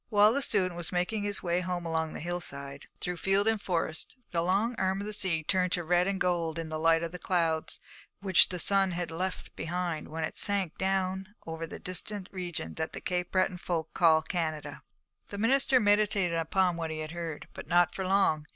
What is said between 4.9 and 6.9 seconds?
of the sea turned to red and gold in the